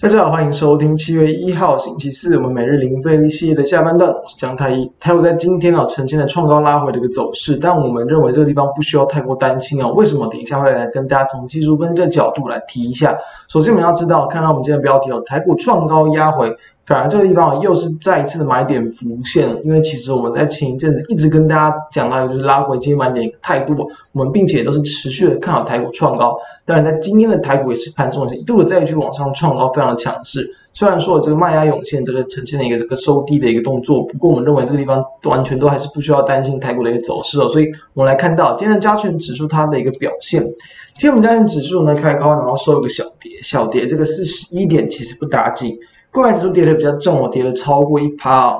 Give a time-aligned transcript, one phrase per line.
[0.00, 4.90] 大家好，欢迎收听七月一号星期四我们每日零费力系列的下半段，我是江太一。
[4.98, 9.86] 台股在今天啊呈现了创高拉回的一个走势，但我们认为这个地方不需要太过担心啊。
[9.88, 10.26] 为什么？
[10.28, 13.14] 等一下会来跟大家从技术分析的角度来提一下。
[13.46, 16.50] 首先我们要知道，看到我们今天的标题哦，台股创高压回。
[16.90, 26.36] 反而这个地方又是再一次的买点浮现，因为其实我们在前一阵子一直跟大家讲到，就是拉回接买点一个态度，我们并且都是持续的看好台股创高。
[26.64, 30.44] 当然，在今天的台股也是盘中也是一度的再去往上创高，非常的强势。
[30.74, 37.48] 虽然说这个卖压涌现，这个呈现了一个这个收低的一个动作，不过我们认为这个地方完全都还是不需要担心台股的一个走势哦。
[37.48, 40.42] 所以我们来看到今天的加权指数它的一个表现，
[40.98, 45.78] 今天我们加权指数呢开高，然后收一个小跌，小跌这个四十一点其实不打紧。
[46.10, 48.58] 柜买指数跌的比较重，我跌了超过一趴啊。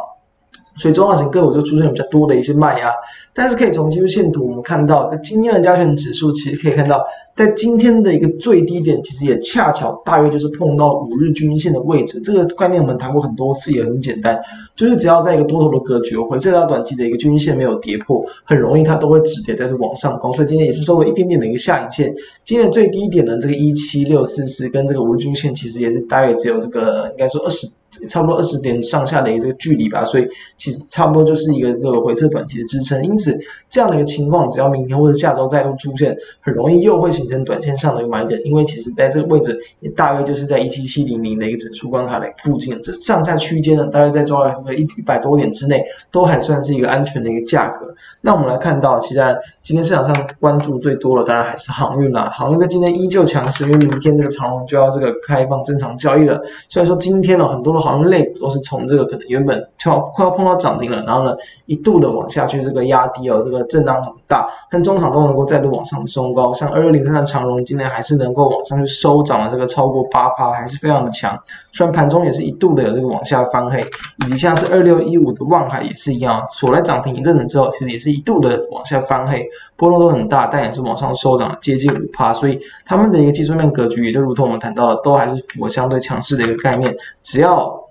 [0.76, 2.94] 所以中小型个股就出现比较多的一些卖压，
[3.40, 7.02] 但是可以从技术线图我们看到，在今天的加权指数其实可以看到，
[7.34, 12.20] 在今天的一个最低点，其实也恰巧大约就是碰到五日均线的位置。
[12.20, 14.38] 这个概念我们谈过很多次，也很简单，
[14.76, 20.30] 就是只要在一个多头的格局，回撤到短期的一个均线没有跌破，很容易它都会止跌，但是往上攻。
[20.34, 22.14] 所以今天也是收了一点点的一个下影线。
[22.44, 27.66] 今天的最低点呢，这个一七六四四跟这个五日均线其实也是大约只有这个应该说二十。
[28.08, 33.04] 差不多二十点上下的一个距离吧，所以其实差不多就是一个这个回撤短期的支撑。
[33.04, 33.29] 因此，
[33.68, 38.40] 这样的一个情况，只要明天或者下周再度出现，很容易又会形成短线上的一个买点。
[38.44, 47.94] 因为其实在这个位置也大约就是在一七七零零的一个整数关卡的附近，这上下区间呢，大约在抓这个一一百多点之内，都还算是一个安全的一个价格。
[48.22, 49.20] 那我们来看到，其实
[49.62, 52.30] 今天市场上关注最多的，当然还是航运啦。
[52.32, 56.40] 航运在今天依旧强势，因为明天这个长龙就要这个开放正常交易了。
[56.68, 61.36] 虽然说今天呢，很多的航运类股都是从这个可能原本就要快要碰到涨停了，然后呢
[61.66, 71.38] 一度的往下去这个压低哦，这个震荡很大，但中场都能够再度往上冲高，像二六零三的长荣今天还是能够往上去收涨了这个超过八趴，还是非常的强。
[71.72, 73.84] 虽然盘中也是一度的有这个往下翻黑，
[74.26, 87.89] 以及像是二六一五的万海也是一样，锁在涨停一阵子之后，其实也是一度的往下翻黑，波动都很大，但也是往上收涨接近五趴，所以他们的一个技术面格局也就如同我们谈到的，都还是符合相对强势的一个概念，只要。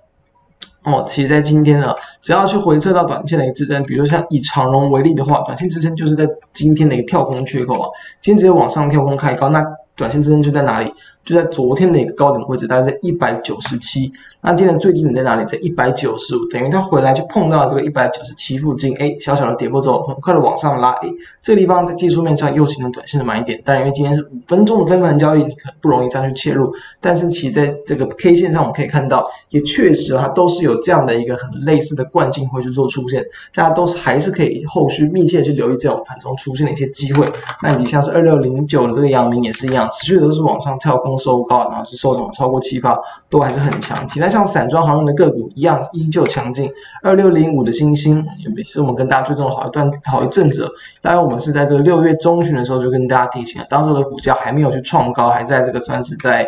[0.82, 7.88] 哦，其实，在今天呢，只要去回测到短线的一个支撑，比如说像以长荣为例的话，短线支撑就是在今天的一个跳空缺口啊，
[8.20, 9.62] 今天直接往上跳空开高，那
[9.94, 10.90] 短线支撑就在哪里？
[11.24, 14.12] 就在昨天的一个高点位置，大概在一百九十七。
[14.42, 15.44] 那今天最低点在哪里？
[15.44, 21.08] 在一百九十五，等于它回来就碰到了这个一百九十七附近，哎，小小的跌破之后，很快的往上拉，哎，
[21.42, 23.60] 这个地方在技术面上又形成短线的买点。
[23.64, 26.74] 但因为今天是五分钟的分盘交易，你可不容易这样去切入。
[27.02, 33.22] 但是其实在这个 K 线上，我们可以看到，也确实它都是有这样的一个很类似的惯性会去做出现。
[33.54, 37.30] 大家都是还是可以后续密切去留意这种盘中出现的一些机会。
[37.62, 42.98] 那以及像是二六零九的这个阳明也是一样，持续的都是往上跳空收高，然后是收涨超过七趴，
[43.28, 44.06] 都还是很强。
[44.08, 46.70] 其他像散装航运的个股一样，依旧强劲。
[47.02, 48.26] 二六零五的新兴，
[48.56, 50.68] 也是我们跟大家追踪好一段好一阵子。
[51.00, 56.46] 当然，我们是在这个六月中旬的时候就跟大家提醒了，当时的股价还没有去创高，还在这个算是在。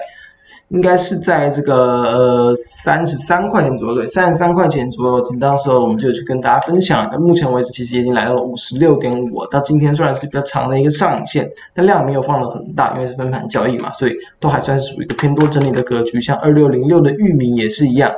[0.73, 5.21] 应该是在这个呃三十三块钱左右，对，三十三块钱左右。
[5.21, 16.19] 其实当时候我们就去跟大家分享，到目前为止其实已经来到了五十六点五，到今天虽然是比较长的一个上影线，但量没有放的很大，因为是分盘交易嘛，所以都还算是属于一个偏多整理的格局。
[16.21, 18.11] 像二六零六的域名也是一样。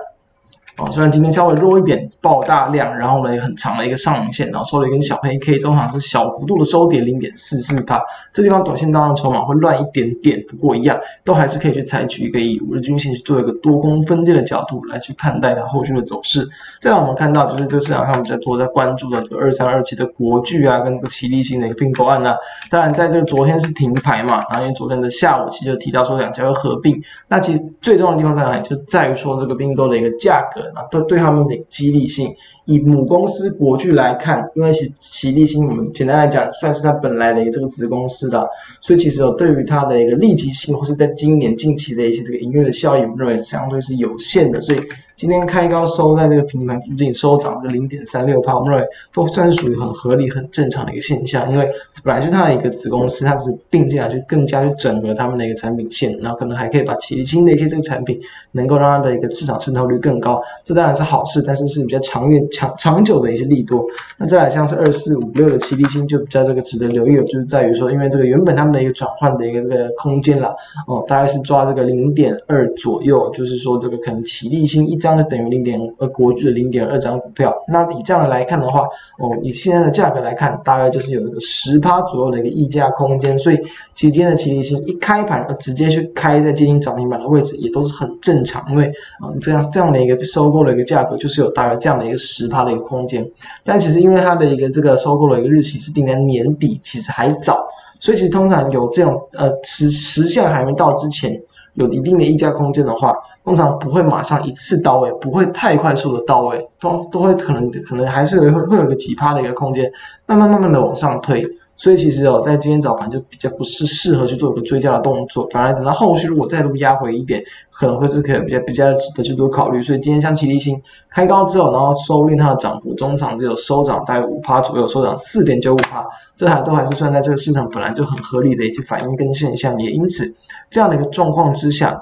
[0.76, 8.02] 哦，虽然今天稍微弱一点，爆大量，然后呢也很长的一个上影线，然后收了一根小黑 K，中场是小幅度的收跌零点四四趴，
[8.32, 16.44] 这地方短线当中筹码会乱一点点，不过一样都还是可以去采取一个以五日均线去做一个多空分界的角度来去看待它后续的走势。
[16.80, 22.36] 再让我们看到就是这个市场上比较多在关注的这个二三二七的国巨啊，跟这个奇力新的一个并购案啊，
[22.68, 28.62] 当然在这个昨天是停牌嘛，然后因为昨天的下午其实就提到说两家要合并，那其实最重要的地方在哪里？
[28.64, 30.63] 就在于说这个并购的一个价格。
[30.74, 38.48] 那对对他们的激励性，以母公司国巨来看，因为是奇力新，我们简单来讲，算是它本来的这个子公司的，
[38.80, 44.80] 所以其实有对于它的一个立即性，或是在今年近期的一些这个营运的效益，我们认为相对是有限的，所以。
[45.16, 51.48] 今天开高收在这个平盘附近收涨个零点三六趴，我们认为都算是属于很合理、很正常的一个现象。
[51.52, 51.70] 因为
[52.02, 58.20] 本来是它的一个子公司，它只是并进来去更加去整合他们的一个产品线，然后可能还可以把奇力新的一些这个产品
[58.50, 60.42] 能够让它的一个市场渗透率更高。
[60.62, 63.84] 这当然是好事，但是是比较长远、长长久的一些利多。
[64.18, 70.54] 那再来像是二四五六的奇力星就比较这个值得留意了，就是在于说，因为这个原本他们的一个转换的一个这个空间啦，
[70.86, 77.54] 哦，大概是抓这个零点二左右，就是说这个可能奇力星一张就等于零点二国巨的零点二张股票。
[77.68, 78.82] 那以这样来看的话，
[79.18, 83.38] 哦，以现在的价格来看，大概就是有一个十趴左右的一个溢价空间。
[83.38, 83.56] 所以，
[83.94, 88.90] 其实今天的奇力星一开盘直接去开在接近涨停板的位置，也都是很正常，因为
[89.24, 93.26] 嗯，这样这样的一个收收购的一个价格，就是有大概这样的一个十趴的一个空间。
[93.64, 97.66] 但其实因为它的一个这个收购的一个日期是定在年底，其实还早，
[97.98, 101.38] 所以其实通常有这种呃实实现还没到之前，
[101.72, 109.90] 有一定的溢价空间的话，通常不会马上一次到位，不会太快速的到位，都都会可能可能还是有会会有个几趴的一个空间，
[110.26, 111.42] 慢慢慢慢的往上推。
[111.76, 119.82] 所以其实哦，在今天早盘就比较不是适合去做一个追加的动作，反而等到后续如果再度压回一点，可能会是可以比较比较值得去做考虑。
[119.82, 120.80] 所以今天像齐力新
[121.10, 126.06] 开高之后，然后收敛它的涨幅，中场只有收涨大概五趴左右，收涨四点九五趴，
[126.36, 130.34] 这还都还是算在这个市场本来就很合理的一些反应跟现象，也因此
[130.70, 132.00] 这样的一个状况之下。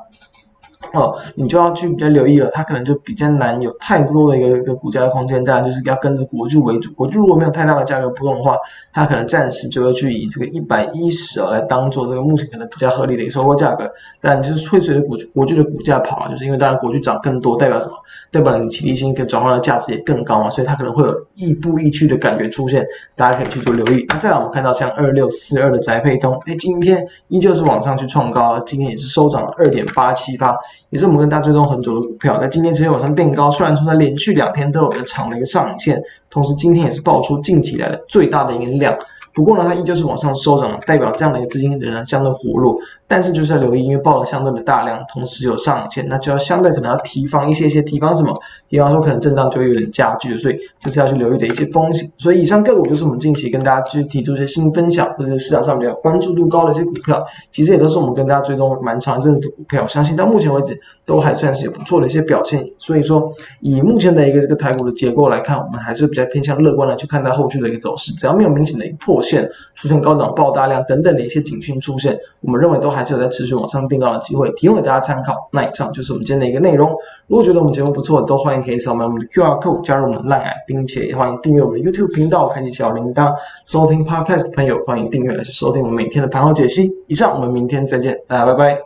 [0.92, 6.92] 哦，你就要去比较留意了，它可能就比较难有太多的一个一个股价的空间，当然就是要跟着国巨为主。
[6.92, 8.56] 国巨如果没有太大的价格波动的话，
[8.92, 13.90] 它可能暂时就会去以这个一百一十啊来当做这个目前可能比较合理的一个收购价格。
[14.20, 17.94] 但就是会随着国国巨的股价跑啊，就是因为当然国巨涨更多，代表什么？
[18.30, 24.04] 代表你奇力新可转换的价值也更高嘛，所以它可能会有亦步亦趋的感觉出现，大家可以去做留意。
[24.08, 30.54] 那再来我们看到像二六四二的宅配通，哎，今天依旧是往上去创高了，今天也是收涨了二点八七八。
[30.90, 38.96] 也是我们跟大家追踪很久的股票，那今天直接往上变高，虽然说它连续两天都有一个长的一个上影线，同时今天也是爆出近期来的最大的一个量。
[39.34, 42.76] 不过呢，它依旧是往上收涨，代表这样的一个资金仍然相对活络。
[43.12, 48.34] 但是就是要留意，因为爆了相对的大量，同时有上限，那就要相对可能要提防一些些，提防什么？
[48.68, 52.10] 比方说可能震荡就会有点加剧，所以这是要去留意的一些风险。
[52.16, 62.66] 所以以上个股就是我们近期跟大家去提出一些新分享，或者是市场上比较关注度高的一些股票，其实也都是我们跟大家追踪蛮长一阵子的股票，我相信到目前为止都还算是有不错的一些表现。
[62.78, 69.20] 所以说，以目前的一个这个台股的结构来看，我们还是比较偏向乐观的去看待后续的一个走势，只要没有明显的一个破。
[69.22, 75.48] 线出现高档爆大量等等的一些警讯出现，我们认为都还还是有在持续往上定高的机会，提供给大家参考。
[75.50, 76.88] 那以上就是我们今天的一个内容。
[77.26, 83.34] 如果觉得我们节目不错，都欢迎可以扫描我们的 QR code 加入我们的 LINE，并且也欢迎订阅我们的 YouTube 频道，开启小铃铛。
[83.66, 86.90] 收听 Podcast 的朋友欢迎订阅来去收听我们每天的盘后解析。
[87.08, 88.78] 以上，我们明天再见，大家拜拜。